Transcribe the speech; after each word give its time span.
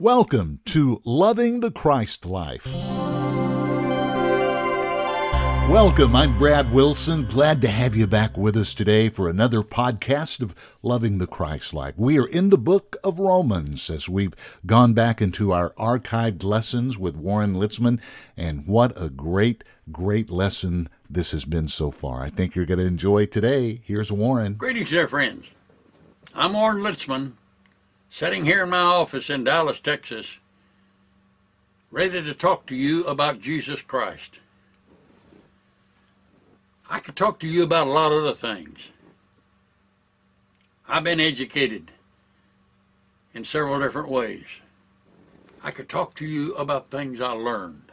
Welcome 0.00 0.58
to 0.64 1.00
Loving 1.04 1.60
the 1.60 1.70
Christ 1.70 2.26
Life. 2.26 2.66
Welcome, 5.70 6.16
I'm 6.16 6.36
Brad 6.36 6.72
Wilson. 6.72 7.26
Glad 7.26 7.60
to 7.60 7.68
have 7.68 7.94
you 7.94 8.08
back 8.08 8.36
with 8.36 8.56
us 8.56 8.74
today 8.74 9.08
for 9.08 9.28
another 9.28 9.60
podcast 9.60 10.42
of 10.42 10.52
Loving 10.82 11.18
the 11.18 11.28
Christ 11.28 11.74
Life. 11.74 11.94
We 11.96 12.18
are 12.18 12.26
in 12.26 12.50
the 12.50 12.58
book 12.58 12.96
of 13.04 13.20
Romans 13.20 13.88
as 13.88 14.08
we've 14.08 14.34
gone 14.66 14.94
back 14.94 15.22
into 15.22 15.52
our 15.52 15.72
archived 15.74 16.42
lessons 16.42 16.98
with 16.98 17.14
Warren 17.14 17.54
Litzman, 17.54 18.00
and 18.36 18.66
what 18.66 19.00
a 19.00 19.08
great, 19.08 19.62
great 19.92 20.28
lesson 20.28 20.88
this 21.08 21.30
has 21.30 21.44
been 21.44 21.68
so 21.68 21.92
far. 21.92 22.24
I 22.24 22.30
think 22.30 22.56
you're 22.56 22.66
going 22.66 22.80
to 22.80 22.86
enjoy 22.86 23.26
today. 23.26 23.80
Here's 23.84 24.10
Warren. 24.10 24.54
Greetings, 24.54 24.90
dear 24.90 25.06
friends. 25.06 25.52
I'm 26.34 26.54
Warren 26.54 26.78
Litzman 26.78 27.34
sitting 28.14 28.44
here 28.44 28.62
in 28.62 28.70
my 28.70 28.78
office 28.78 29.28
in 29.28 29.42
Dallas, 29.42 29.80
Texas, 29.80 30.38
ready 31.90 32.22
to 32.22 32.32
talk 32.32 32.64
to 32.64 32.76
you 32.76 33.04
about 33.06 33.40
Jesus 33.40 33.82
Christ. 33.82 34.38
I 36.88 37.00
could 37.00 37.16
talk 37.16 37.40
to 37.40 37.48
you 37.48 37.64
about 37.64 37.88
a 37.88 37.90
lot 37.90 38.12
of 38.12 38.22
other 38.22 38.32
things. 38.32 38.90
I've 40.86 41.02
been 41.02 41.18
educated 41.18 41.90
in 43.34 43.42
several 43.42 43.80
different 43.80 44.08
ways. 44.08 44.46
I 45.64 45.72
could 45.72 45.88
talk 45.88 46.14
to 46.14 46.24
you 46.24 46.54
about 46.54 46.92
things 46.92 47.20
I 47.20 47.32
learned 47.32 47.90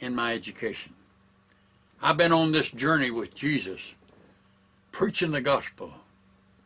in 0.00 0.14
my 0.14 0.32
education. 0.32 0.94
I've 2.00 2.16
been 2.16 2.32
on 2.32 2.52
this 2.52 2.70
journey 2.70 3.10
with 3.10 3.34
Jesus, 3.34 3.92
preaching 4.92 5.32
the 5.32 5.42
gospel 5.42 5.92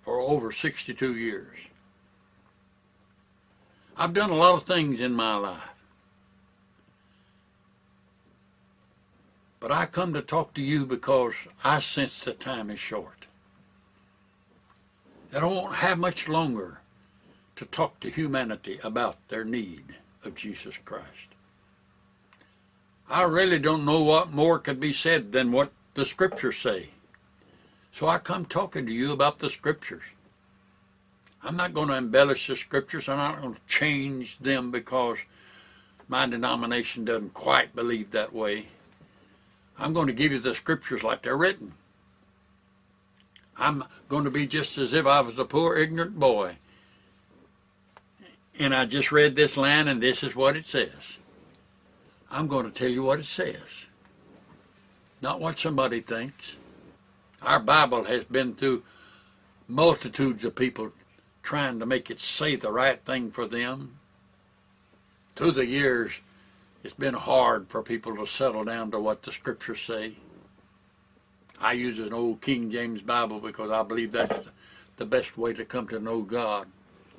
for 0.02 0.20
over 0.20 0.52
62 0.52 1.16
years. 1.16 1.56
I've 3.98 4.12
done 4.12 4.30
a 4.30 4.34
lot 4.34 4.54
of 4.54 4.62
things 4.64 5.00
in 5.00 5.14
my 5.14 5.36
life. 5.36 5.70
But 9.58 9.72
I 9.72 9.86
come 9.86 10.12
to 10.12 10.20
talk 10.20 10.52
to 10.54 10.62
you 10.62 10.84
because 10.84 11.34
I 11.64 11.80
sense 11.80 12.22
the 12.22 12.34
time 12.34 12.70
is 12.70 12.78
short. 12.78 13.24
That 15.30 15.42
I 15.42 15.46
won't 15.46 15.76
have 15.76 15.98
much 15.98 16.28
longer 16.28 16.80
to 17.56 17.64
talk 17.64 17.98
to 18.00 18.10
humanity 18.10 18.78
about 18.84 19.16
their 19.28 19.44
need 19.44 19.96
of 20.24 20.34
Jesus 20.34 20.76
Christ. 20.84 21.06
I 23.08 23.22
really 23.22 23.58
don't 23.58 23.86
know 23.86 24.02
what 24.02 24.30
more 24.30 24.58
could 24.58 24.78
be 24.78 24.92
said 24.92 25.32
than 25.32 25.52
what 25.52 25.72
the 25.94 26.04
scriptures 26.04 26.58
say. 26.58 26.90
So 27.92 28.06
I 28.08 28.18
come 28.18 28.44
talking 28.44 28.84
to 28.84 28.92
you 28.92 29.12
about 29.12 29.38
the 29.38 29.48
scriptures. 29.48 30.02
I'm 31.46 31.54
not 31.54 31.74
going 31.74 31.86
to 31.88 31.94
embellish 31.94 32.48
the 32.48 32.56
scriptures. 32.56 33.08
I'm 33.08 33.18
not 33.18 33.40
going 33.40 33.54
to 33.54 33.60
change 33.68 34.36
them 34.38 34.72
because 34.72 35.18
my 36.08 36.26
denomination 36.26 37.04
doesn't 37.04 37.34
quite 37.34 37.76
believe 37.76 38.10
that 38.10 38.34
way. 38.34 38.66
I'm 39.78 39.92
going 39.92 40.08
to 40.08 40.12
give 40.12 40.32
you 40.32 40.40
the 40.40 40.56
scriptures 40.56 41.04
like 41.04 41.22
they're 41.22 41.36
written. 41.36 41.74
I'm 43.56 43.84
going 44.08 44.24
to 44.24 44.30
be 44.30 44.48
just 44.48 44.76
as 44.76 44.92
if 44.92 45.06
I 45.06 45.20
was 45.20 45.38
a 45.38 45.44
poor 45.44 45.76
ignorant 45.76 46.18
boy. 46.18 46.56
And 48.58 48.74
I 48.74 48.84
just 48.84 49.12
read 49.12 49.36
this 49.36 49.56
line 49.56 49.86
and 49.86 50.02
this 50.02 50.24
is 50.24 50.34
what 50.34 50.56
it 50.56 50.64
says. 50.64 51.18
I'm 52.28 52.48
going 52.48 52.66
to 52.66 52.72
tell 52.72 52.90
you 52.90 53.04
what 53.04 53.20
it 53.20 53.26
says. 53.26 53.86
Not 55.22 55.40
what 55.40 55.60
somebody 55.60 56.00
thinks. 56.00 56.56
Our 57.40 57.60
Bible 57.60 58.02
has 58.02 58.24
been 58.24 58.56
through 58.56 58.82
multitudes 59.68 60.42
of 60.42 60.56
people 60.56 60.90
trying 61.46 61.78
to 61.78 61.86
make 61.86 62.10
it 62.10 62.18
say 62.18 62.56
the 62.56 62.72
right 62.72 63.04
thing 63.04 63.30
for 63.30 63.46
them. 63.46 64.00
Through 65.36 65.52
the 65.52 65.64
years, 65.64 66.14
it's 66.82 66.92
been 66.92 67.14
hard 67.14 67.68
for 67.68 67.84
people 67.84 68.16
to 68.16 68.26
settle 68.26 68.64
down 68.64 68.90
to 68.90 68.98
what 68.98 69.22
the 69.22 69.30
scriptures 69.30 69.80
say. 69.80 70.14
I 71.60 71.74
use 71.74 72.00
an 72.00 72.12
old 72.12 72.40
King 72.40 72.68
James 72.72 73.00
Bible 73.00 73.38
because 73.38 73.70
I 73.70 73.84
believe 73.84 74.10
that's 74.10 74.48
the 74.96 75.06
best 75.06 75.38
way 75.38 75.52
to 75.52 75.64
come 75.64 75.86
to 75.88 76.00
know 76.00 76.22
God. 76.22 76.66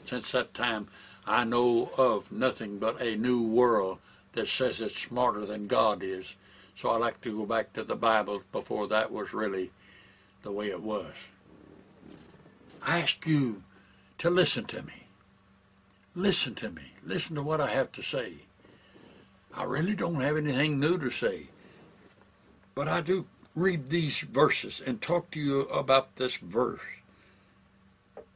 Since 0.03 0.33
that 0.33 0.53
time, 0.53 0.89
I 1.25 1.45
know 1.45 1.89
of 1.97 2.29
nothing 2.29 2.79
but 2.79 3.01
a 3.01 3.15
new 3.15 3.41
world 3.41 3.99
that 4.33 4.49
says 4.49 4.81
it's 4.81 4.99
smarter 4.99 5.45
than 5.45 5.67
God 5.67 6.03
is. 6.03 6.35
So 6.75 6.89
I 6.89 6.97
like 6.97 7.21
to 7.21 7.33
go 7.33 7.45
back 7.45 7.71
to 7.73 7.83
the 7.85 7.95
Bible 7.95 8.43
before 8.51 8.89
that 8.89 9.09
was 9.09 9.33
really 9.33 9.71
the 10.43 10.51
way 10.51 10.67
it 10.67 10.81
was. 10.81 11.13
I 12.85 12.99
ask 12.99 13.25
you 13.25 13.63
to 14.17 14.29
listen 14.29 14.65
to 14.65 14.81
me. 14.83 15.07
Listen 16.15 16.55
to 16.55 16.69
me. 16.69 16.93
Listen 17.05 17.35
to 17.35 17.43
what 17.43 17.61
I 17.61 17.67
have 17.67 17.91
to 17.93 18.01
say. 18.01 18.33
I 19.53 19.63
really 19.63 19.95
don't 19.95 20.21
have 20.21 20.37
anything 20.37 20.79
new 20.79 20.97
to 20.97 21.09
say, 21.09 21.47
but 22.75 22.87
I 22.87 23.01
do 23.01 23.25
read 23.55 23.87
these 23.87 24.19
verses 24.19 24.81
and 24.85 25.01
talk 25.01 25.31
to 25.31 25.39
you 25.39 25.61
about 25.61 26.15
this 26.15 26.35
verse 26.35 26.79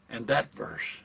and 0.10 0.28
that 0.28 0.54
verse 0.56 0.98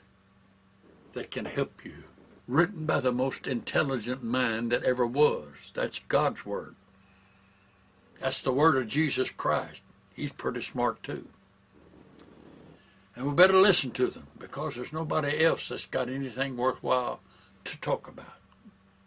that 1.13 1.31
can 1.31 1.45
help 1.45 1.85
you. 1.85 2.03
Written 2.47 2.85
by 2.85 2.99
the 2.99 3.11
most 3.11 3.45
intelligent 3.45 4.23
mind 4.23 4.71
that 4.71 4.83
ever 4.83 5.05
was. 5.05 5.53
That's 5.73 5.99
God's 6.07 6.45
Word. 6.45 6.75
That's 8.19 8.39
the 8.41 8.53
Word 8.53 8.77
of 8.77 8.87
Jesus 8.87 9.29
Christ. 9.29 9.81
He's 10.15 10.31
pretty 10.31 10.61
smart 10.61 11.03
too. 11.03 11.27
And 13.17 13.25
we 13.25 13.33
better 13.33 13.57
listen 13.57 13.89
to 13.91 14.07
them 14.07 14.27
because 14.37 14.75
there's 14.75 14.93
nobody 14.93 15.43
else 15.43 15.69
that's 15.69 15.85
got 15.85 16.07
anything 16.07 16.55
worthwhile 16.55 17.19
to 17.65 17.75
talk 17.81 18.07
about. 18.07 18.35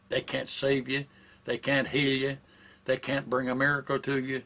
They 0.08 0.20
can't 0.20 0.48
save 0.48 0.88
you. 0.88 1.04
They 1.44 1.58
can't 1.58 1.86
heal 1.86 2.18
you. 2.18 2.38
They 2.86 2.96
can't 2.96 3.30
bring 3.30 3.48
a 3.48 3.54
miracle 3.54 4.00
to 4.00 4.18
you. 4.18 4.42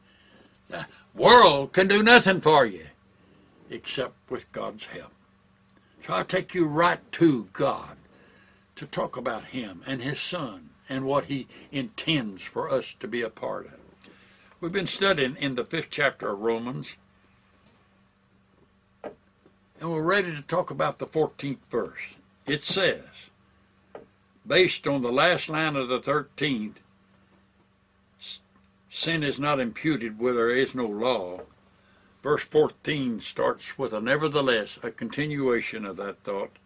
The 0.69 0.85
world 1.15 1.73
can 1.73 1.89
do 1.89 2.03
nothing 2.03 2.43
for 2.43 2.67
you 2.67 2.85
except 3.71 4.13
with 4.29 4.53
God's 4.53 4.85
help. 4.85 5.13
So 6.07 6.15
I 6.15 6.25
take 6.25 6.55
you 6.55 6.67
right 6.67 7.01
to 7.13 7.49
God 7.55 7.97
to 8.77 8.85
talk 8.85 9.17
about 9.17 9.47
Him 9.47 9.83
and 9.87 10.03
His 10.03 10.21
Son 10.21 10.69
and 10.91 11.07
what 11.07 11.25
He 11.25 11.47
intends 11.73 12.43
for 12.43 12.71
us 12.71 12.95
to 13.01 13.09
be 13.09 13.23
a 13.23 13.31
part 13.31 13.65
of. 13.65 14.11
We've 14.61 14.71
been 14.71 14.87
studying 14.87 15.37
in 15.37 15.55
the 15.55 15.65
fifth 15.65 15.89
chapter 15.91 16.29
of 16.29 16.41
Romans 16.41 16.97
and 19.81 19.91
we're 19.91 20.03
ready 20.03 20.35
to 20.35 20.43
talk 20.43 20.71
about 20.71 20.99
the 20.99 21.07
14th 21.07 21.59
verse. 21.71 22.01
It 22.47 22.63
says, 22.63 23.03
based 24.47 24.87
on 24.87 25.03
the 25.03 25.13
last 25.13 25.49
line 25.49 25.75
of 25.77 25.89
the 25.89 26.01
13th, 26.01 26.77
sin 28.89 29.25
is 29.25 29.41
not 29.41 29.59
imputed 29.59 30.19
where 30.19 30.35
there 30.35 30.57
is 30.57 30.75
no 30.75 30.87
law. 30.87 31.41
Verse 32.23 32.45
14 32.45 33.21
starts 33.21 33.77
with 33.77 33.93
a 33.93 34.01
nevertheless, 34.01 34.79
a 34.83 34.91
continuation 34.91 35.85
of 35.85 35.97
that 35.97 36.23
thought. 36.23 36.57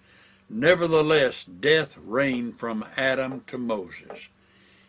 Nevertheless, 0.50 1.44
death 1.44 1.98
reigned 1.98 2.58
from 2.58 2.84
Adam 2.96 3.42
to 3.46 3.58
Moses, 3.58 4.28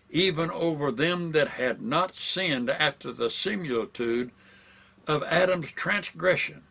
even 0.10 0.52
over 0.52 0.92
them 0.92 1.32
that 1.32 1.48
had 1.48 1.82
not 1.82 2.16
sinned 2.16 2.70
after 2.70 3.12
the 3.12 3.30
similitude 3.30 4.32
of 5.08 5.24
Adam's 5.24 5.72
transgression 5.72 6.64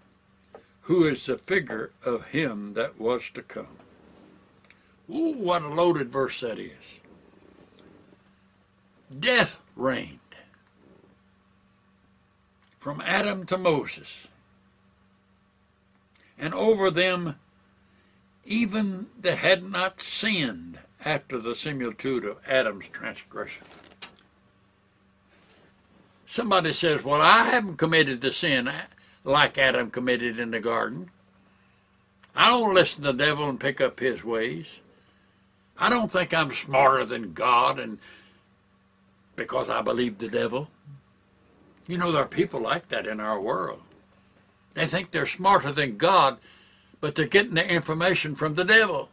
who 0.89 1.05
is 1.05 1.27
the 1.27 1.37
figure 1.37 1.91
of 2.03 2.29
him 2.29 2.73
that 2.73 2.99
was 2.99 3.29
to 3.29 3.43
come. 3.43 3.77
Ooh, 5.11 5.35
what 5.35 5.61
a 5.61 5.69
loaded 5.69 6.11
verse 6.11 6.41
that 6.41 6.59
is. 6.59 7.03
Death 9.21 9.59
reigned 9.77 10.19
from 12.81 13.03
Adam 13.03 13.45
to 13.45 13.59
Moses, 13.59 14.29
and 16.39 16.55
over 16.55 16.91
them 16.91 17.35
even 18.47 19.09
that 19.21 19.37
had 19.37 19.63
not 19.63 20.01
sinned 20.01 20.79
after 21.05 21.39
the 21.39 21.55
similitude 21.55 22.25
of 22.25 22.39
Adam's 22.49 22.89
transgression. 22.89 23.65
Somebody 26.25 26.73
says, 26.73 27.05
Well, 27.05 27.21
I 27.21 27.45
haven't 27.45 27.77
committed 27.77 28.23
the 28.23 28.33
sin 28.33 28.73
like 29.25 29.59
Adam 29.59 29.91
committed 29.91 30.39
in 30.39 30.51
the 30.51 30.61
garden. 30.61 31.11
I 32.35 32.51
don't 32.51 32.75
listen 32.75 33.03
to 33.03 33.13
the 33.13 33.25
devil 33.25 33.49
and 33.49 33.59
pick 33.59 33.81
up 33.81 34.01
his 34.01 34.23
ways. 34.23 34.81
I 35.77 35.89
don't 35.89 36.11
think 36.11 36.33
I'm 36.33 36.53
smarter 36.53 37.05
than 37.05 37.33
God 37.33 37.79
and 37.79 37.99
because 39.37 39.71
I 39.71 39.83
believe 39.83 40.19
the 40.19 40.29
devil. 40.29 40.69
You 41.87 41.97
know, 41.99 42.13
there 42.13 42.23
are 42.23 42.29
people 42.29 42.61
like 42.61 42.89
that 42.89 43.07
in 43.07 43.21
our 43.21 43.41
world. 43.41 43.81
They 44.75 44.87
think 44.87 45.11
they're 45.11 45.27
smarter 45.27 45.73
than 45.73 45.97
God, 45.97 46.39
but 47.01 47.15
they're 47.15 47.27
getting 47.27 47.55
their 47.55 47.65
information 47.65 48.35
from 48.35 48.55
the 48.55 48.65
devil. 48.65 49.09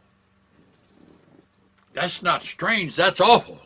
That's 1.94 2.22
not 2.22 2.42
strange, 2.42 2.94
that's 2.94 3.20
awful. 3.20 3.60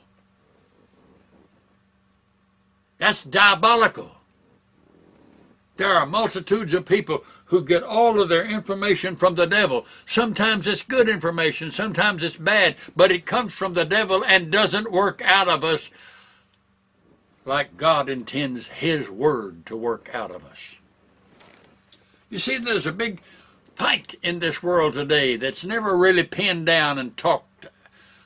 That's 2.99 3.25
diabolical. 3.25 4.13
There 5.81 5.97
are 5.97 6.05
multitudes 6.05 6.75
of 6.75 6.85
people 6.85 7.25
who 7.47 7.65
get 7.65 7.82
all 7.82 8.21
of 8.21 8.29
their 8.29 8.44
information 8.44 9.17
from 9.17 9.35
the 9.35 9.47
devil. 9.47 9.87
Sometimes 10.05 10.67
it's 10.67 10.82
good 10.82 11.09
information, 11.09 11.71
sometimes 11.71 12.23
it's 12.23 12.37
bad, 12.37 12.77
but 12.94 13.11
it 13.11 13.25
comes 13.25 13.55
from 13.55 13.73
the 13.73 13.87
devil 13.87 14.23
and 14.23 14.53
doesn't 14.53 14.93
work 14.93 15.23
out 15.25 15.49
of 15.49 15.65
us 15.65 15.88
like 17.47 17.79
God 17.79 18.11
intends 18.11 18.67
His 18.67 19.09
Word 19.09 19.65
to 19.65 19.75
work 19.75 20.11
out 20.12 20.31
of 20.31 20.44
us. 20.44 20.75
You 22.29 22.37
see, 22.37 22.59
there's 22.59 22.85
a 22.85 22.93
big 22.93 23.23
fight 23.75 24.17
in 24.23 24.41
this 24.41 24.62
world 24.62 24.93
today 24.93 25.37
that's 25.37 25.65
never 25.65 25.97
really 25.97 26.25
pinned 26.25 26.67
down 26.67 26.99
and 26.99 27.17
talked 27.17 27.69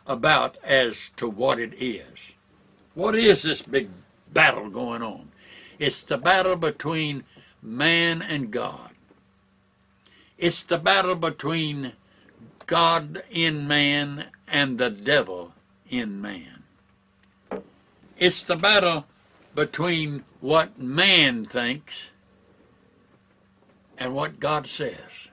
about 0.09 0.59
as 0.65 1.13
to 1.19 1.31
what 1.31 1.61
it 1.61 1.81
is. 1.81 2.33
What 2.95 3.15
is 3.15 3.45
this 3.45 3.63
big 3.63 3.91
battle 4.33 4.71
going 4.71 5.03
on? 5.03 5.31
It's 5.79 6.03
the 6.03 6.19
battle 6.19 6.57
between 6.57 7.23
man 7.65 8.21
and 8.21 8.51
God. 8.51 8.91
It's 10.37 10.63
the 10.63 10.79
battle 10.79 11.15
between 11.15 11.93
God 12.67 13.25
in 13.31 13.67
man 13.67 14.27
and 14.47 14.79
the 14.79 14.91
devil 14.91 15.53
in 15.89 16.21
man. 16.21 16.63
It's 18.19 18.43
the 18.43 18.57
battle 18.57 19.07
between 19.55 20.25
what 20.41 20.79
man 20.79 21.47
thinks 21.47 22.09
and 23.97 24.15
what 24.15 24.41
God 24.41 24.67
says. 24.67 25.29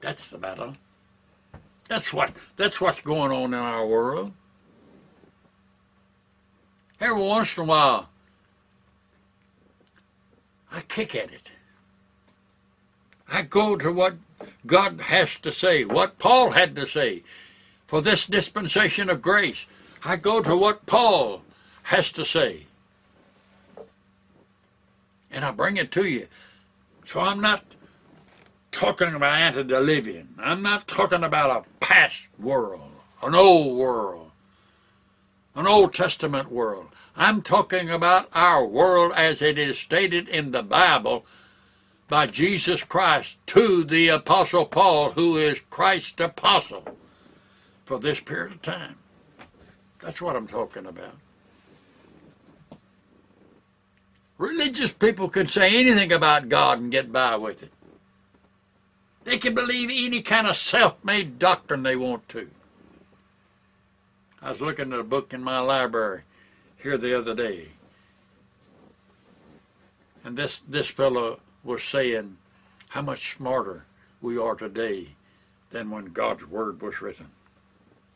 That's 0.00 0.28
the 0.28 0.38
battle. 0.38 0.76
That's 1.88 2.12
what 2.12 2.32
that's 2.56 2.80
what's 2.80 3.00
going 3.00 3.30
on 3.30 3.54
in 3.54 3.60
our 3.60 3.86
world. 3.86 4.32
Every 7.00 7.20
once 7.20 7.56
in 7.56 7.64
a 7.64 7.66
while, 7.66 8.08
I 10.72 10.80
kick 10.80 11.14
at 11.14 11.32
it. 11.32 11.50
I 13.28 13.42
go 13.42 13.76
to 13.76 13.92
what 13.92 14.14
God 14.66 15.00
has 15.02 15.38
to 15.38 15.52
say, 15.52 15.84
what 15.84 16.18
Paul 16.18 16.50
had 16.50 16.74
to 16.76 16.86
say 16.86 17.22
for 17.86 18.00
this 18.00 18.26
dispensation 18.26 19.10
of 19.10 19.22
grace. 19.22 19.66
I 20.04 20.16
go 20.16 20.42
to 20.42 20.56
what 20.56 20.86
Paul 20.86 21.42
has 21.84 22.10
to 22.12 22.24
say. 22.24 22.66
And 25.30 25.44
I 25.44 25.50
bring 25.50 25.76
it 25.76 25.92
to 25.92 26.06
you. 26.06 26.26
So 27.04 27.20
I'm 27.20 27.40
not 27.40 27.64
talking 28.70 29.14
about 29.14 29.38
antediluvian. 29.38 30.34
I'm 30.38 30.62
not 30.62 30.88
talking 30.88 31.22
about 31.22 31.64
a 31.64 31.84
past 31.84 32.28
world, 32.38 32.90
an 33.22 33.34
old 33.34 33.76
world, 33.76 34.30
an 35.54 35.66
Old 35.66 35.92
Testament 35.94 36.50
world. 36.50 36.88
I'm 37.16 37.42
talking 37.42 37.90
about 37.90 38.28
our 38.34 38.64
world 38.64 39.12
as 39.14 39.42
it 39.42 39.58
is 39.58 39.78
stated 39.78 40.28
in 40.28 40.50
the 40.50 40.62
Bible 40.62 41.26
by 42.08 42.26
Jesus 42.26 42.82
Christ 42.82 43.38
to 43.48 43.84
the 43.84 44.08
Apostle 44.08 44.66
Paul, 44.66 45.12
who 45.12 45.36
is 45.36 45.60
Christ's 45.70 46.20
apostle 46.20 46.84
for 47.84 47.98
this 47.98 48.20
period 48.20 48.52
of 48.52 48.62
time. 48.62 48.96
That's 50.00 50.20
what 50.20 50.36
I'm 50.36 50.46
talking 50.46 50.86
about. 50.86 51.16
Religious 54.38 54.92
people 54.92 55.28
can 55.28 55.46
say 55.46 55.78
anything 55.78 56.12
about 56.12 56.48
God 56.48 56.80
and 56.80 56.90
get 56.90 57.12
by 57.12 57.36
with 57.36 57.62
it. 57.62 57.72
They 59.24 59.38
can 59.38 59.54
believe 59.54 59.88
any 59.92 60.22
kind 60.22 60.48
of 60.48 60.56
self-made 60.56 61.38
doctrine 61.38 61.82
they 61.84 61.94
want 61.94 62.28
to. 62.30 62.50
I 64.40 64.48
was 64.48 64.60
looking 64.60 64.92
at 64.92 64.98
a 64.98 65.04
book 65.04 65.32
in 65.32 65.44
my 65.44 65.60
library 65.60 66.22
here 66.82 66.98
the 66.98 67.16
other 67.16 67.34
day. 67.34 67.68
And 70.24 70.36
this, 70.36 70.62
this 70.68 70.88
fellow 70.88 71.40
was 71.64 71.82
saying 71.82 72.36
how 72.88 73.02
much 73.02 73.34
smarter 73.34 73.84
we 74.20 74.36
are 74.38 74.54
today 74.54 75.08
than 75.70 75.90
when 75.90 76.06
God's 76.06 76.46
Word 76.46 76.80
was 76.80 77.00
written. 77.00 77.30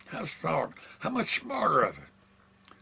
How 0.07 0.25
smart, 0.25 0.73
how 1.01 1.11
much 1.11 1.41
smarter 1.41 1.83
of 1.83 1.97
it? 1.97 2.75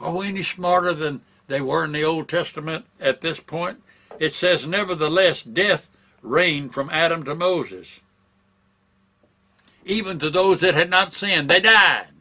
Are 0.00 0.14
we 0.14 0.28
any 0.28 0.42
smarter 0.42 0.94
than 0.94 1.20
they 1.46 1.60
were 1.60 1.84
in 1.84 1.92
the 1.92 2.04
Old 2.04 2.28
Testament 2.28 2.86
at 3.00 3.20
this 3.20 3.40
point? 3.40 3.82
It 4.18 4.32
says, 4.32 4.66
Nevertheless, 4.66 5.42
death 5.42 5.88
reigned 6.22 6.72
from 6.72 6.90
Adam 6.90 7.24
to 7.24 7.34
Moses. 7.34 8.00
Even 9.84 10.18
to 10.18 10.30
those 10.30 10.60
that 10.60 10.74
had 10.74 10.88
not 10.88 11.12
sinned, 11.12 11.50
they 11.50 11.60
died. 11.60 12.13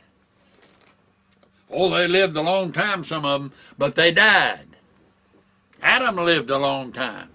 Oh, 1.74 1.90
they 1.90 2.08
lived 2.08 2.36
a 2.36 2.42
long 2.42 2.72
time, 2.72 3.04
some 3.04 3.26
of 3.26 3.42
them, 3.42 3.52
but 3.78 3.96
they 3.96 4.12
died. 4.12 4.68
Adam 5.82 6.18
lived 6.18 6.50
a 6.52 6.58
long 6.58 6.92
time. 6.92 7.30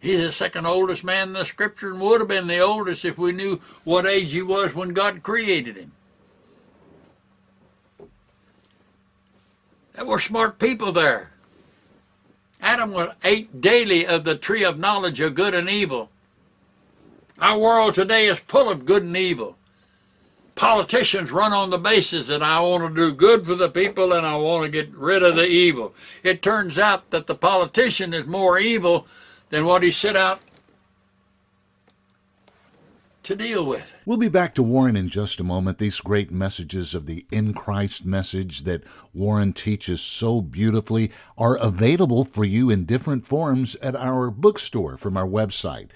He's 0.00 0.20
the 0.20 0.32
second 0.32 0.66
oldest 0.66 1.04
man 1.04 1.28
in 1.28 1.34
the 1.34 1.44
scripture 1.44 1.90
and 1.90 2.00
would 2.00 2.20
have 2.20 2.28
been 2.28 2.46
the 2.46 2.60
oldest 2.60 3.04
if 3.04 3.18
we 3.18 3.32
knew 3.32 3.60
what 3.84 4.06
age 4.06 4.32
he 4.32 4.42
was 4.42 4.74
when 4.74 4.90
God 4.90 5.22
created 5.22 5.76
him. 5.76 5.92
There 9.94 10.04
were 10.04 10.20
smart 10.20 10.58
people 10.58 10.92
there. 10.92 11.32
Adam 12.60 12.94
ate 13.22 13.60
daily 13.60 14.06
of 14.06 14.24
the 14.24 14.36
tree 14.36 14.64
of 14.64 14.78
knowledge 14.78 15.20
of 15.20 15.34
good 15.34 15.54
and 15.54 15.68
evil. 15.68 16.10
Our 17.38 17.58
world 17.58 17.94
today 17.94 18.26
is 18.26 18.38
full 18.38 18.70
of 18.70 18.84
good 18.84 19.02
and 19.02 19.16
evil 19.16 19.56
politicians 20.58 21.30
run 21.30 21.52
on 21.52 21.70
the 21.70 21.78
basis 21.78 22.26
that 22.26 22.42
I 22.42 22.60
want 22.60 22.86
to 22.86 22.94
do 22.94 23.14
good 23.14 23.46
for 23.46 23.54
the 23.54 23.70
people 23.70 24.12
and 24.12 24.26
I 24.26 24.36
want 24.36 24.64
to 24.64 24.68
get 24.68 24.94
rid 24.94 25.22
of 25.22 25.36
the 25.36 25.46
evil. 25.46 25.94
It 26.22 26.42
turns 26.42 26.78
out 26.78 27.10
that 27.10 27.28
the 27.28 27.34
politician 27.36 28.12
is 28.12 28.26
more 28.26 28.58
evil 28.58 29.06
than 29.50 29.64
what 29.64 29.84
he 29.84 29.92
set 29.92 30.16
out 30.16 30.40
to 33.22 33.36
deal 33.36 33.64
with. 33.64 33.94
We'll 34.04 34.16
be 34.16 34.28
back 34.28 34.54
to 34.56 34.62
Warren 34.62 34.96
in 34.96 35.08
just 35.08 35.38
a 35.38 35.44
moment. 35.44 35.78
These 35.78 36.00
great 36.00 36.32
messages 36.32 36.94
of 36.94 37.06
the 37.06 37.24
in 37.30 37.54
Christ 37.54 38.04
message 38.04 38.64
that 38.64 38.82
Warren 39.14 39.52
teaches 39.52 40.00
so 40.00 40.40
beautifully 40.40 41.12
are 41.36 41.56
available 41.56 42.24
for 42.24 42.44
you 42.44 42.68
in 42.68 42.84
different 42.84 43.26
forms 43.26 43.76
at 43.76 43.94
our 43.94 44.30
bookstore 44.30 44.96
from 44.96 45.16
our 45.16 45.26
website 45.26 45.90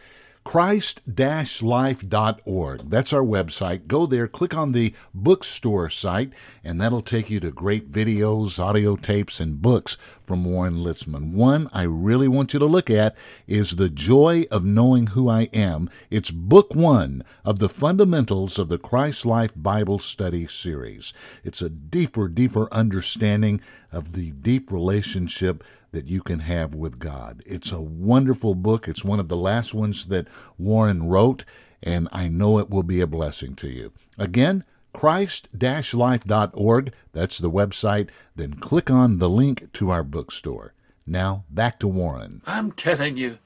christ-life.org. 0.45 2.91
That's 2.91 3.13
our 3.13 3.23
website. 3.23 3.87
Go 3.87 4.07
there, 4.07 4.29
click 4.29 4.55
on 4.55 4.73
the 4.73 4.95
bookstore 5.15 5.89
site, 5.89 6.33
and 6.65 6.81
that'll 6.81 7.03
take 7.03 7.31
you 7.31 7.41
to 7.41 7.51
great 7.51 7.93
videos, 7.93 8.59
audio 8.59 8.97
tapes, 8.97 9.41
and 9.41 9.63
books 9.63 9.97
from 10.25 10.45
Warren 10.45 10.77
Litzman. 10.77 11.33
One 11.33 11.69
I 11.73 11.83
really 11.83 12.29
want 12.29 12.53
you 12.53 12.59
to 12.59 12.67
look 12.67 12.91
at 12.91 13.17
is 13.47 13.77
The 13.77 13.89
Joy 13.89 14.45
of 14.51 14.65
Knowing 14.65 15.09
Who 15.09 15.29
I 15.29 15.43
Am. 15.53 15.89
It's 16.11 16.31
book 16.31 16.75
one 16.75 17.25
of 17.45 17.59
the 17.59 17.69
fundamentals 17.69 18.59
of 18.59 18.69
the 18.69 18.79
Christ 18.79 19.25
Life 19.25 19.53
Bible 19.55 19.99
Study 19.99 20.47
series. 20.47 21.13
It's 21.45 21.63
a 21.63 21.71
deeper, 21.71 22.29
deeper 22.29 22.73
understanding 22.73 23.61
of 23.93 24.13
the 24.13 24.33
deep 24.33 24.73
relationship 24.73 25.63
that 25.93 26.09
you 26.09 26.21
can 26.21 26.41
have 26.41 26.75
with 26.75 26.99
God. 26.99 27.43
It's 27.47 27.71
a 27.71 27.81
wonderful 27.81 28.55
book. 28.55 28.89
It's 28.89 29.05
one 29.05 29.21
of 29.21 29.29
the 29.29 29.37
last 29.37 29.73
ones 29.73 30.07
that 30.07 30.27
Warren 30.59 31.09
wrote, 31.09 31.45
and 31.83 32.09
I 32.13 32.29
know 32.29 32.59
it 32.59 32.69
will 32.69 32.83
be 32.83 33.01
a 33.01 33.07
blessing 33.07 33.55
to 33.57 33.69
you. 33.69 33.93
Again, 34.19 34.65
christ-life.org, 34.93 36.93
that's 37.13 37.39
the 37.39 37.51
website. 37.51 38.09
Then 38.35 38.55
click 38.55 38.91
on 38.91 39.19
the 39.19 39.29
link 39.29 39.73
to 39.75 39.91
our 39.91 40.03
bookstore. 40.03 40.75
Now, 41.07 41.45
back 41.51 41.79
to 41.81 41.89
Warren. 41.89 42.43
I'm 42.47 42.73
telling 42.73 43.17
you 43.17 43.39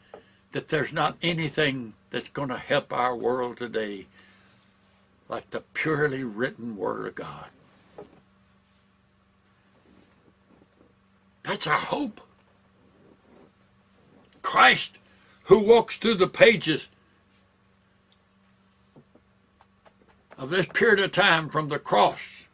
that 0.52 0.68
there's 0.68 0.92
not 0.92 1.16
anything 1.22 1.94
that's 2.10 2.28
going 2.28 2.48
to 2.48 2.56
help 2.56 2.92
our 2.92 3.14
world 3.14 3.56
today 3.56 4.06
like 5.28 5.50
the 5.50 5.60
purely 5.74 6.22
written 6.22 6.76
Word 6.76 7.06
of 7.06 7.14
God. 7.14 7.46
That's 11.42 11.66
our 11.66 11.78
hope. 11.78 12.20
Christ 14.46 14.98
who 15.46 15.58
walks 15.58 15.98
through 15.98 16.14
the 16.14 16.28
pages 16.28 16.86
of 20.38 20.50
this 20.50 20.66
period 20.66 21.00
of 21.00 21.10
time 21.10 21.48
from 21.48 21.68
the 21.68 21.80
cross 21.80 22.44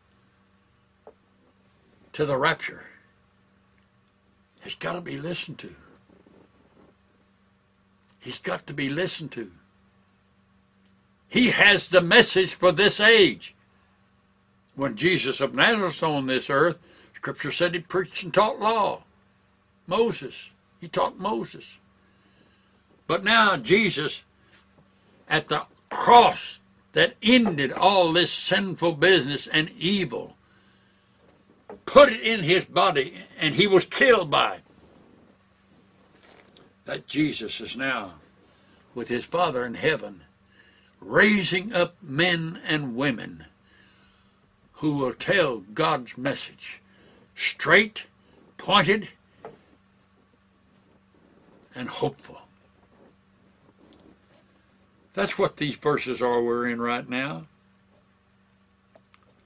to 2.14 2.24
the 2.24 2.38
rapture 2.38 2.86
has 4.62 4.74
got 4.74 4.94
to 4.94 5.02
be 5.02 5.18
listened 5.18 5.58
to. 5.58 5.74
He's 8.18 8.38
got 8.38 8.66
to 8.68 8.72
be 8.72 8.88
listened 8.88 9.32
to. 9.32 9.50
He 11.28 11.50
has 11.50 11.90
the 11.90 12.00
message 12.00 12.54
for 12.54 12.72
this 12.72 13.00
age. 13.00 13.54
When 14.76 14.96
Jesus 14.96 15.42
of 15.42 15.54
Nazareth 15.54 16.00
was 16.00 16.02
on 16.02 16.26
this 16.26 16.48
earth, 16.48 16.78
Scripture 17.14 17.50
said 17.50 17.74
he 17.74 17.80
preached 17.80 18.22
and 18.22 18.32
taught 18.32 18.58
law. 18.58 19.02
Moses, 19.86 20.48
he 20.80 20.88
taught 20.88 21.18
Moses. 21.18 21.76
But 23.06 23.24
now 23.24 23.56
Jesus, 23.56 24.22
at 25.28 25.48
the 25.48 25.66
cross 25.90 26.60
that 26.92 27.14
ended 27.22 27.72
all 27.72 28.12
this 28.12 28.32
sinful 28.32 28.92
business 28.94 29.46
and 29.46 29.70
evil, 29.78 30.36
put 31.86 32.12
it 32.12 32.20
in 32.20 32.42
his 32.42 32.64
body 32.66 33.14
and 33.38 33.54
he 33.54 33.66
was 33.66 33.84
killed 33.84 34.30
by 34.30 34.56
it. 34.56 34.62
that 36.84 37.06
Jesus 37.06 37.60
is 37.60 37.76
now 37.76 38.14
with 38.94 39.08
his 39.08 39.24
Father 39.24 39.64
in 39.64 39.74
heaven, 39.74 40.22
raising 41.00 41.72
up 41.72 41.96
men 42.02 42.60
and 42.66 42.96
women 42.96 43.46
who 44.74 44.96
will 44.96 45.14
tell 45.14 45.58
God's 45.58 46.18
message 46.18 46.80
straight, 47.34 48.04
pointed, 48.58 49.08
and 51.74 51.88
hopeful. 51.88 52.41
That's 55.14 55.38
what 55.38 55.56
these 55.56 55.76
verses 55.76 56.22
are 56.22 56.42
we're 56.42 56.68
in 56.68 56.80
right 56.80 57.08
now. 57.08 57.46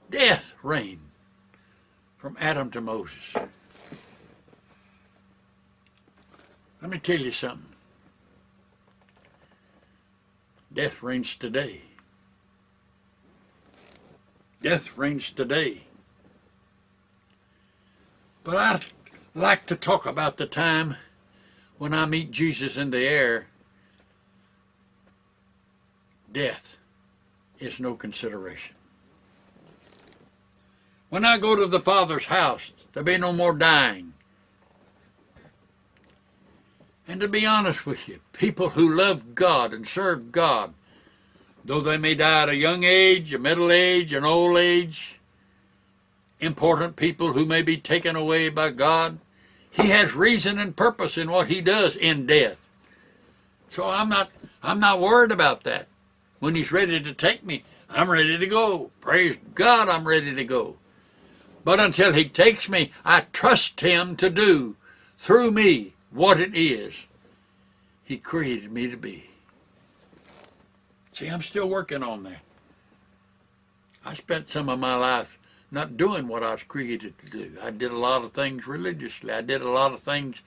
Death 0.09 0.53
reigned 0.63 1.09
from 2.17 2.37
Adam 2.39 2.71
to 2.71 2.81
Moses. 2.81 3.33
Let 6.81 6.91
me 6.91 6.99
tell 6.99 7.19
you 7.19 7.31
something. 7.31 7.65
Death 10.73 11.01
reigns 11.01 11.35
today. 11.35 11.81
Death 14.61 14.97
reigns 14.97 15.31
today. 15.31 15.83
But 18.43 18.55
I 18.55 18.79
like 19.33 19.65
to 19.65 19.75
talk 19.75 20.05
about 20.05 20.37
the 20.37 20.45
time 20.45 20.95
when 21.77 21.93
I 21.93 22.05
meet 22.05 22.31
Jesus 22.31 22.77
in 22.77 22.91
the 22.91 23.05
air. 23.05 23.47
Death 26.31 26.75
is 27.59 27.79
no 27.79 27.95
consideration. 27.95 28.75
When 31.09 31.23
I 31.23 31.37
go 31.37 31.55
to 31.55 31.65
the 31.65 31.79
Father's 31.79 32.25
house, 32.25 32.71
there'll 32.91 33.05
be 33.05 33.17
no 33.17 33.31
more 33.31 33.53
dying. 33.53 34.13
And 37.07 37.21
to 37.21 37.27
be 37.27 37.45
honest 37.45 37.85
with 37.85 38.09
you, 38.09 38.19
people 38.33 38.71
who 38.71 38.93
love 38.93 39.33
God 39.33 39.73
and 39.73 39.87
serve 39.87 40.33
God, 40.33 40.73
though 41.63 41.79
they 41.79 41.97
may 41.97 42.15
die 42.15 42.43
at 42.43 42.49
a 42.49 42.55
young 42.55 42.83
age, 42.83 43.33
a 43.33 43.39
middle 43.39 43.71
age, 43.71 44.11
an 44.11 44.25
old 44.25 44.57
age, 44.57 45.17
important 46.41 46.97
people 46.97 47.33
who 47.33 47.45
may 47.45 47.61
be 47.61 47.77
taken 47.77 48.17
away 48.17 48.49
by 48.49 48.71
God, 48.71 49.19
He 49.71 49.87
has 49.87 50.13
reason 50.13 50.59
and 50.59 50.75
purpose 50.75 51.17
in 51.17 51.31
what 51.31 51.47
He 51.47 51.61
does 51.61 51.95
in 51.95 52.25
death. 52.25 52.67
So 53.69 53.89
I'm 53.89 54.09
not 54.09 54.29
I'm 54.61 54.79
not 54.79 54.99
worried 54.99 55.31
about 55.31 55.63
that. 55.63 55.87
When 56.39 56.55
He's 56.55 56.71
ready 56.71 56.99
to 56.99 57.13
take 57.13 57.43
me, 57.43 57.63
I'm 57.89 58.09
ready 58.09 58.37
to 58.37 58.47
go. 58.47 58.91
Praise 59.01 59.37
God, 59.55 59.89
I'm 59.89 60.07
ready 60.07 60.33
to 60.35 60.43
go. 60.43 60.75
But 61.63 61.79
until 61.79 62.13
He 62.13 62.29
takes 62.29 62.69
me, 62.69 62.91
I 63.03 63.21
trust 63.33 63.79
Him 63.81 64.15
to 64.17 64.29
do 64.29 64.75
through 65.17 65.51
me 65.51 65.93
what 66.11 66.39
it 66.39 66.55
is 66.55 66.93
He 68.03 68.17
created 68.17 68.71
me 68.71 68.87
to 68.87 68.97
be. 68.97 69.29
See, 71.11 71.27
I'm 71.27 71.41
still 71.41 71.67
working 71.67 72.03
on 72.03 72.23
that. 72.23 72.41
I 74.05 74.13
spent 74.13 74.49
some 74.49 74.69
of 74.69 74.79
my 74.79 74.95
life 74.95 75.39
not 75.71 75.97
doing 75.97 76.27
what 76.27 76.43
I 76.43 76.53
was 76.53 76.63
created 76.63 77.17
to 77.19 77.25
do. 77.25 77.57
I 77.61 77.71
did 77.71 77.91
a 77.91 77.97
lot 77.97 78.23
of 78.23 78.31
things 78.31 78.67
religiously. 78.67 79.33
I 79.33 79.41
did 79.41 79.61
a 79.61 79.69
lot 79.69 79.93
of 79.93 79.99
things 79.99 80.41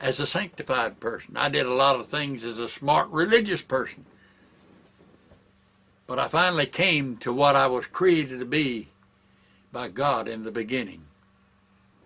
as 0.00 0.20
a 0.20 0.26
sanctified 0.26 1.00
person. 1.00 1.36
I 1.36 1.48
did 1.48 1.66
a 1.66 1.74
lot 1.74 1.96
of 1.96 2.06
things 2.06 2.44
as 2.44 2.58
a 2.58 2.68
smart 2.68 3.10
religious 3.10 3.60
person. 3.60 4.06
But 6.08 6.18
I 6.18 6.26
finally 6.26 6.64
came 6.64 7.18
to 7.18 7.34
what 7.34 7.54
I 7.54 7.66
was 7.66 7.86
created 7.86 8.38
to 8.38 8.46
be 8.46 8.88
by 9.70 9.88
God 9.88 10.26
in 10.26 10.42
the 10.42 10.50
beginning. 10.50 11.04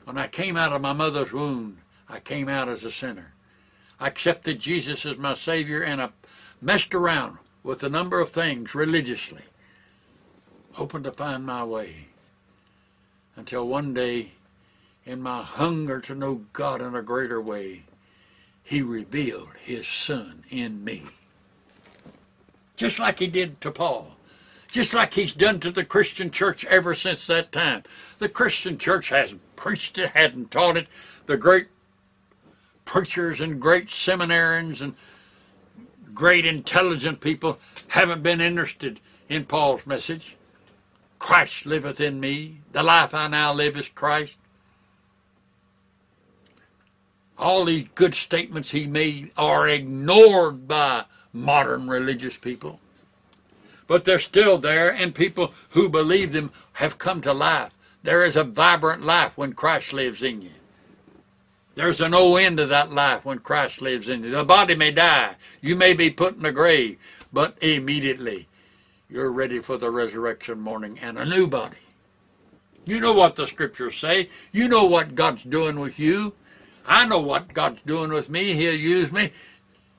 When 0.04 0.18
I 0.18 0.26
came 0.26 0.56
out 0.56 0.72
of 0.72 0.82
my 0.82 0.92
mother's 0.92 1.32
womb, 1.32 1.78
I 2.08 2.18
came 2.18 2.48
out 2.48 2.68
as 2.68 2.82
a 2.82 2.90
sinner. 2.90 3.32
I 4.00 4.08
accepted 4.08 4.58
Jesus 4.58 5.06
as 5.06 5.18
my 5.18 5.34
Savior 5.34 5.82
and 5.82 6.02
I 6.02 6.08
messed 6.60 6.96
around 6.96 7.38
with 7.62 7.84
a 7.84 7.88
number 7.88 8.20
of 8.20 8.30
things 8.30 8.74
religiously, 8.74 9.44
hoping 10.72 11.04
to 11.04 11.12
find 11.12 11.46
my 11.46 11.62
way. 11.62 12.08
Until 13.36 13.68
one 13.68 13.94
day, 13.94 14.32
in 15.06 15.22
my 15.22 15.42
hunger 15.42 16.00
to 16.00 16.14
know 16.16 16.44
God 16.52 16.82
in 16.82 16.96
a 16.96 17.02
greater 17.02 17.40
way, 17.40 17.84
He 18.64 18.82
revealed 18.82 19.54
His 19.62 19.86
Son 19.86 20.42
in 20.50 20.82
me. 20.82 21.04
Just 22.82 22.98
like 22.98 23.20
He 23.20 23.28
did 23.28 23.60
to 23.60 23.70
Paul. 23.70 24.16
Just 24.66 24.92
like 24.92 25.14
He's 25.14 25.32
done 25.32 25.60
to 25.60 25.70
the 25.70 25.84
Christian 25.84 26.32
church 26.32 26.64
ever 26.64 26.96
since 26.96 27.28
that 27.28 27.52
time. 27.52 27.84
The 28.18 28.28
Christian 28.28 28.76
church 28.76 29.10
hasn't 29.10 29.40
preached 29.54 29.98
it, 29.98 30.10
hasn't 30.10 30.50
taught 30.50 30.76
it. 30.76 30.88
The 31.26 31.36
great 31.36 31.68
preachers 32.84 33.40
and 33.40 33.60
great 33.60 33.86
seminarians 33.86 34.80
and 34.80 34.96
great 36.12 36.44
intelligent 36.44 37.20
people 37.20 37.60
haven't 37.86 38.24
been 38.24 38.40
interested 38.40 38.98
in 39.28 39.44
Paul's 39.44 39.86
message. 39.86 40.36
Christ 41.20 41.66
liveth 41.66 42.00
in 42.00 42.18
me. 42.18 42.62
The 42.72 42.82
life 42.82 43.14
I 43.14 43.28
now 43.28 43.52
live 43.52 43.76
is 43.76 43.88
Christ. 43.88 44.40
All 47.38 47.64
these 47.64 47.88
good 47.90 48.16
statements 48.16 48.70
he 48.70 48.88
made 48.88 49.30
are 49.36 49.68
ignored 49.68 50.66
by 50.66 51.04
modern 51.32 51.88
religious 51.88 52.36
people. 52.36 52.80
But 53.86 54.04
they're 54.04 54.18
still 54.18 54.58
there, 54.58 54.92
and 54.92 55.14
people 55.14 55.52
who 55.70 55.88
believe 55.88 56.32
them 56.32 56.52
have 56.74 56.98
come 56.98 57.20
to 57.22 57.32
life. 57.32 57.72
There 58.02 58.24
is 58.24 58.36
a 58.36 58.44
vibrant 58.44 59.04
life 59.04 59.36
when 59.36 59.52
Christ 59.52 59.92
lives 59.92 60.22
in 60.22 60.42
you. 60.42 60.50
There's 61.74 62.00
a 62.00 62.08
no 62.08 62.36
end 62.36 62.58
to 62.58 62.66
that 62.66 62.92
life 62.92 63.24
when 63.24 63.38
Christ 63.38 63.80
lives 63.80 64.08
in 64.08 64.24
you. 64.24 64.30
The 64.30 64.44
body 64.44 64.74
may 64.74 64.90
die. 64.90 65.36
You 65.60 65.74
may 65.74 65.94
be 65.94 66.10
put 66.10 66.36
in 66.36 66.42
the 66.42 66.52
grave, 66.52 66.98
but 67.32 67.56
immediately 67.62 68.48
you're 69.08 69.30
ready 69.30 69.58
for 69.58 69.78
the 69.78 69.90
resurrection 69.90 70.60
morning 70.60 70.98
and 71.00 71.18
a 71.18 71.24
new 71.24 71.46
body. 71.46 71.76
You 72.84 72.98
know 72.98 73.12
what 73.12 73.36
the 73.36 73.46
scriptures 73.46 73.96
say. 73.96 74.28
You 74.50 74.68
know 74.68 74.84
what 74.84 75.14
God's 75.14 75.44
doing 75.44 75.78
with 75.78 75.98
you. 75.98 76.34
I 76.86 77.06
know 77.06 77.20
what 77.20 77.54
God's 77.54 77.80
doing 77.86 78.10
with 78.10 78.28
me. 78.28 78.54
He'll 78.54 78.74
use 78.74 79.12
me 79.12 79.30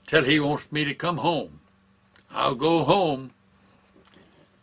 till 0.08 0.24
He 0.24 0.40
wants 0.40 0.72
me 0.72 0.86
to 0.86 0.94
come 0.94 1.18
home. 1.18 1.60
I'll 2.32 2.56
go 2.56 2.84
home 2.84 3.32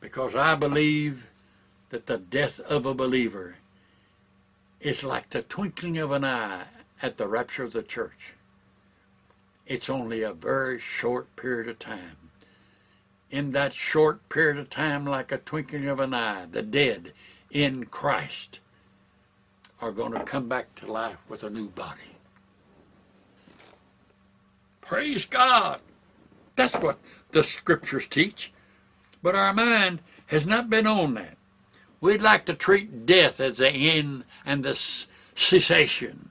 because 0.00 0.34
I 0.34 0.54
believe 0.54 1.26
that 1.90 2.06
the 2.06 2.18
death 2.18 2.60
of 2.60 2.86
a 2.86 2.94
believer 2.94 3.56
is 4.80 5.04
like 5.04 5.30
the 5.30 5.42
twinkling 5.42 5.98
of 5.98 6.10
an 6.10 6.24
eye 6.24 6.64
at 7.02 7.16
the 7.16 7.28
rapture 7.28 7.64
of 7.64 7.72
the 7.72 7.82
church. 7.82 8.32
It's 9.66 9.90
only 9.90 10.22
a 10.22 10.32
very 10.32 10.80
short 10.80 11.34
period 11.36 11.68
of 11.68 11.78
time. 11.78 12.16
In 13.30 13.52
that 13.52 13.72
short 13.72 14.28
period 14.28 14.58
of 14.58 14.70
time, 14.70 15.04
like 15.04 15.30
a 15.30 15.38
twinkling 15.38 15.86
of 15.86 16.00
an 16.00 16.12
eye, 16.14 16.46
the 16.50 16.62
dead 16.62 17.12
in 17.50 17.84
Christ 17.84 18.58
are 19.80 19.92
going 19.92 20.12
to 20.12 20.24
come 20.24 20.48
back 20.48 20.74
to 20.76 20.90
life 20.90 21.18
with 21.28 21.44
a 21.44 21.50
new 21.50 21.68
body. 21.68 22.09
Praise 24.90 25.24
God. 25.24 25.78
That's 26.56 26.74
what 26.74 26.98
the 27.30 27.44
scriptures 27.44 28.08
teach. 28.08 28.52
But 29.22 29.36
our 29.36 29.54
mind 29.54 30.00
has 30.26 30.44
not 30.44 30.68
been 30.68 30.84
on 30.84 31.14
that. 31.14 31.36
We'd 32.00 32.22
like 32.22 32.44
to 32.46 32.54
treat 32.54 33.06
death 33.06 33.38
as 33.38 33.58
the 33.58 33.68
end 33.70 34.24
and 34.44 34.64
the 34.64 34.74
cessation 35.36 36.30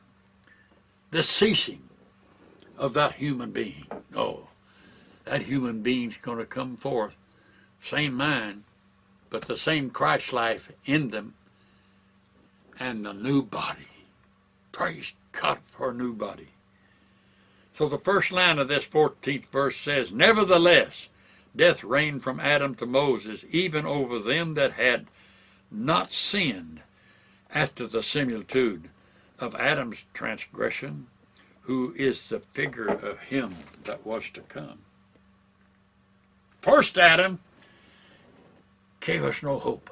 the 1.10 1.24
ceasing 1.24 1.84
of 2.78 2.94
that 2.96 3.14
human 3.14 3.52
being. 3.52 3.86
No, 4.14 4.50
that 5.24 5.44
human 5.44 5.82
being's 5.82 6.18
going 6.18 6.40
to 6.40 6.46
come 6.46 6.76
forth, 6.76 7.16
same 7.80 8.14
mind, 8.14 8.66
but 9.30 9.46
the 9.46 9.56
same 9.56 9.90
Christ 9.90 10.34
life 10.34 10.70
in 10.86 11.12
them, 11.12 11.34
and 12.78 13.06
the 13.06 13.14
new 13.14 13.42
body. 13.42 13.88
Praise 14.74 15.14
God 15.32 15.60
for 15.66 15.92
a 15.92 15.94
new 15.94 16.12
body. 16.12 16.50
So 17.80 17.88
the 17.88 17.98
first 17.98 18.34
line 18.34 18.60
of 18.60 18.68
this 18.68 18.86
14th 18.86 19.46
verse 19.46 19.78
says, 19.78 20.12
Nevertheless, 20.12 21.08
death 21.56 21.82
reigned 21.82 22.24
from 22.24 22.38
Adam 22.38 22.76
to 22.76 22.86
Moses, 22.86 23.46
even 23.52 23.86
over 23.86 24.20
them 24.20 24.56
that 24.56 24.74
had 24.74 25.08
not 25.72 26.12
sinned 26.12 26.82
after 27.56 27.88
the 27.88 28.04
similitude 28.04 28.90
of 29.40 29.56
Adam's 29.56 30.00
transgression, 30.14 31.08
who 31.62 31.94
is 31.96 32.28
the 32.28 32.42
figure 32.42 32.90
of 32.90 33.18
him 33.20 33.56
that 33.86 34.06
was 34.06 34.30
to 34.32 34.42
come. 34.42 34.80
First 36.62 36.98
Adam 36.98 37.40
gave 39.00 39.24
us 39.24 39.42
no 39.42 39.58
hope. 39.58 39.90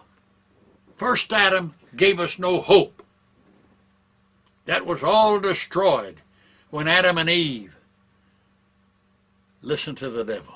First 0.97 1.31
Adam 1.31 1.73
gave 1.95 2.19
us 2.19 2.37
no 2.37 2.59
hope. 2.59 3.01
That 4.65 4.85
was 4.85 5.03
all 5.03 5.39
destroyed 5.39 6.17
when 6.69 6.89
Adam 6.89 7.17
and 7.17 7.29
Eve 7.29 7.75
listened 9.61 9.97
to 9.99 10.09
the 10.09 10.23
devil. 10.23 10.55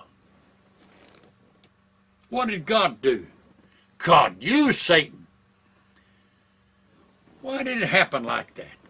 What 2.30 2.50
did 2.50 2.66
God 2.66 3.02
do? 3.02 3.28
God 3.98 4.42
used 4.42 4.80
Satan. 4.80 5.28
Why 7.42 7.64
did 7.64 7.82
it 7.82 7.88
happen 7.88 8.24
like 8.24 8.56
that? 8.56 8.82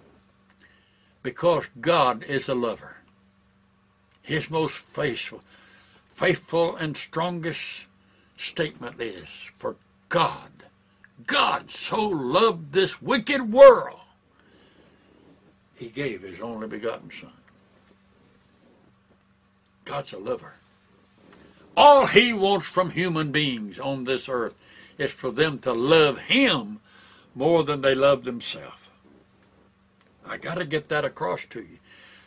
because 1.23 1.67
God 1.79 2.23
is 2.23 2.49
a 2.49 2.55
lover. 2.55 2.97
his 4.23 4.49
most 4.49 4.77
faithful, 4.77 5.41
faithful 6.13 6.75
and 6.75 6.95
strongest 6.95 7.85
statement 8.37 9.01
is 9.01 9.27
for 9.57 9.75
God. 10.09 10.51
God 11.25 11.69
so 11.69 12.07
loved 12.07 12.71
this 12.71 13.01
wicked 13.01 13.51
world, 13.51 13.99
he 15.75 15.87
gave 15.87 16.21
his 16.21 16.39
only 16.39 16.67
begotten 16.67 17.11
Son. 17.11 17.31
God's 19.85 20.13
a 20.13 20.17
lover. 20.17 20.53
All 21.75 22.05
he 22.05 22.33
wants 22.33 22.65
from 22.65 22.91
human 22.91 23.31
beings 23.31 23.79
on 23.79 24.03
this 24.03 24.27
earth 24.27 24.55
is 24.97 25.11
for 25.11 25.31
them 25.31 25.59
to 25.59 25.73
love 25.73 26.19
him 26.19 26.79
more 27.33 27.63
than 27.63 27.81
they 27.81 27.95
love 27.95 28.23
themselves. 28.23 28.89
I 30.27 30.37
got 30.37 30.55
to 30.55 30.65
get 30.65 30.89
that 30.89 31.05
across 31.05 31.45
to 31.47 31.61
you 31.61 31.79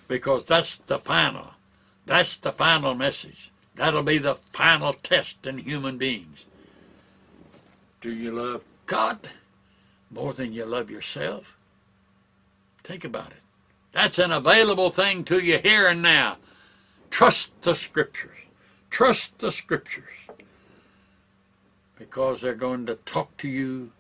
because 0.09 0.45
that's 0.45 0.77
the 0.77 0.99
final. 0.99 1.51
That's 2.07 2.37
the 2.37 2.53
final 2.53 2.95
message. 2.95 3.51
That'll 3.77 4.03
be 4.03 4.19
the 4.19 4.37
final 4.53 4.93
test 4.93 5.47
in 5.47 5.59
human 5.59 5.99
beings. 5.99 6.45
Do 8.01 8.13
you 8.13 8.33
love 8.33 8.65
God 8.87 9.29
more 10.11 10.33
than 10.33 10.53
you 10.53 10.65
love 10.65 10.91
yourself? 10.91 11.57
Think 12.83 13.05
about 13.05 13.29
it. 13.29 13.43
That's 13.93 14.19
an 14.19 14.33
available 14.33 14.91
thing 14.91 15.25
to 15.25 15.39
you 15.39 15.59
here 15.59 15.87
and 15.87 16.03
now. 16.03 16.37
Trust 17.15 17.53
the 17.63 17.77
Scriptures. 17.77 18.37
Trust 18.91 19.39
the 19.39 19.53
Scriptures. 19.53 20.03
Because 21.97 22.41
they're 22.41 22.57
going 22.57 22.87
to 22.87 22.97
talk 23.07 23.37
to 23.37 23.49
you 23.49 23.93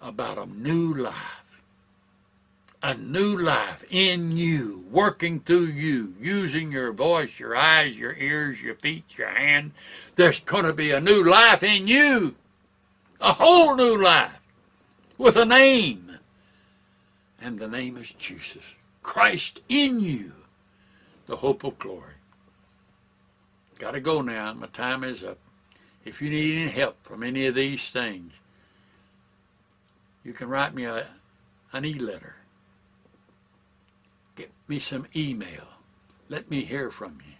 about 0.00 0.38
a 0.38 0.46
new 0.46 0.94
life. 0.94 1.50
A 2.80 2.94
new 2.94 3.36
life 3.36 3.82
in 3.90 4.36
you, 4.36 4.84
working 4.88 5.40
through 5.40 5.66
you, 5.66 6.14
using 6.20 6.70
your 6.70 6.92
voice, 6.92 7.40
your 7.40 7.56
eyes, 7.56 7.98
your 7.98 8.14
ears, 8.14 8.62
your 8.62 8.76
feet, 8.76 9.02
your 9.16 9.30
hand. 9.30 9.72
There's 10.14 10.38
going 10.38 10.64
to 10.64 10.72
be 10.72 10.92
a 10.92 11.00
new 11.00 11.24
life 11.24 11.64
in 11.64 11.88
you. 11.88 12.36
A 13.20 13.32
whole 13.32 13.74
new 13.74 14.00
life 14.00 14.40
with 15.18 15.34
a 15.34 15.44
name. 15.44 16.18
And 17.40 17.58
the 17.58 17.66
name 17.66 17.96
is 17.96 18.12
Jesus. 18.12 18.62
Christ 19.02 19.58
in 19.68 19.98
you, 19.98 20.34
the 21.32 21.38
hope 21.38 21.64
of 21.64 21.78
glory. 21.78 22.12
Got 23.78 23.92
to 23.92 24.00
go 24.00 24.20
now. 24.20 24.52
My 24.52 24.66
time 24.66 25.02
is 25.02 25.22
up. 25.22 25.38
If 26.04 26.20
you 26.20 26.28
need 26.28 26.60
any 26.60 26.70
help 26.70 27.02
from 27.02 27.22
any 27.22 27.46
of 27.46 27.54
these 27.54 27.90
things, 27.90 28.34
you 30.22 30.34
can 30.34 30.50
write 30.50 30.74
me 30.74 30.84
a, 30.84 31.06
an 31.72 31.86
e-letter. 31.86 32.36
Get 34.36 34.50
me 34.68 34.78
some 34.78 35.06
email. 35.16 35.68
Let 36.28 36.50
me 36.50 36.66
hear 36.66 36.90
from 36.90 37.16
you. 37.26 37.32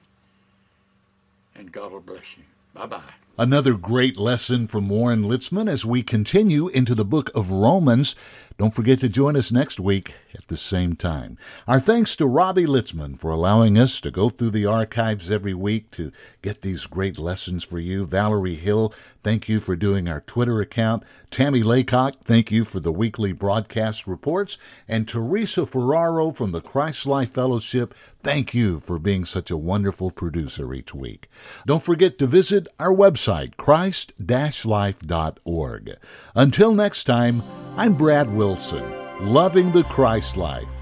And 1.55 1.71
God 1.71 1.93
will 1.93 2.01
bless 2.01 2.39
you. 2.39 2.45
Bye-bye. 2.73 3.22
Another 3.39 3.75
great 3.75 4.19
lesson 4.19 4.67
from 4.67 4.91
Warren 4.91 5.23
Litzman 5.23 5.67
as 5.67 5.87
we 5.87 6.03
continue 6.03 6.69
into 6.69 6.95
the 6.95 7.05
book 7.05 7.31
of 7.35 7.51
Romans. 7.51 8.15
Don't 8.59 8.75
forget 8.75 9.01
to 9.01 9.09
join 9.09 9.37
us 9.37 9.51
next 9.51 9.81
week 9.81 10.15
at 10.35 10.49
the 10.49 10.57
same 10.57 10.95
time. 10.95 11.39
Our 11.67 11.81
thanks 11.81 12.15
to 12.17 12.27
Robbie 12.27 12.67
Litzman 12.67 13.19
for 13.19 13.31
allowing 13.31 13.79
us 13.79 14.01
to 14.03 14.11
go 14.11 14.29
through 14.29 14.51
the 14.51 14.67
archives 14.67 15.31
every 15.31 15.55
week 15.55 15.91
to 15.93 16.13
get 16.43 16.61
these 16.61 16.87
great 16.87 17.19
lessons 17.19 17.65
for 17.65 17.79
you. 17.79 18.07
Valerie 18.07 18.55
Hill, 18.55 18.93
thank 19.23 19.49
you 19.49 19.59
for 19.61 19.75
doing 19.75 20.09
our 20.09 20.21
Twitter 20.21 20.61
account. 20.61 21.03
Tammy 21.31 21.63
Laycock, 21.63 22.25
thank 22.25 22.51
you 22.51 22.65
for 22.65 22.79
the 22.79 22.93
weekly 22.93 23.33
broadcast 23.33 24.07
reports. 24.07 24.59
And 24.87 25.09
Teresa 25.09 25.65
Ferraro 25.65 26.31
from 26.31 26.53
the 26.53 26.61
Christ 26.61 27.07
Life 27.07 27.33
Fellowship, 27.33 27.95
thank 28.23 28.55
you 28.55 28.79
for 28.79 28.99
being 28.99 29.25
such 29.25 29.51
a 29.51 29.57
wonderful 29.57 30.11
producer 30.11 30.75
each 30.75 30.95
week. 30.95 31.29
Don't 31.67 31.83
forget 31.83 32.19
to 32.19 32.27
visit 32.27 32.69
our 32.79 32.95
website, 32.95 33.23
christ-life.org. 33.57 35.97
Until 36.35 36.75
next 36.75 37.05
time, 37.05 37.43
I'm 37.77 37.95
Brad 37.95 38.35
Wilson, 38.35 38.85
loving 39.21 39.71
the 39.73 39.85
Christ 39.85 40.37
life. 40.37 40.82